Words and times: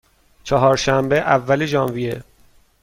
چهارشنبه، 0.43 1.19
اول 1.19 1.65
ژانویه 1.65 2.23